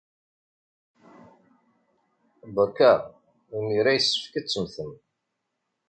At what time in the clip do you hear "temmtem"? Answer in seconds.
4.47-4.91